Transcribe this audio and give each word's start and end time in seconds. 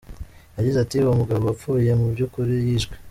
Yagize 0.57 0.77
ati 0.81 0.95
“Uwo 0.99 1.13
mugabo 1.21 1.41
wapfuye 1.45 1.91
mu 1.99 2.07
by’ 2.13 2.21
ukuri 2.25 2.53
yishwe. 2.67 2.93